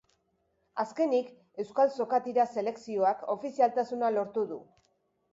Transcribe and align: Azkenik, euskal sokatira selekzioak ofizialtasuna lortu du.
Azkenik, 0.83 1.27
euskal 1.63 1.91
sokatira 1.97 2.45
selekzioak 2.53 3.21
ofizialtasuna 3.35 4.09
lortu 4.15 4.47
du. 4.55 4.59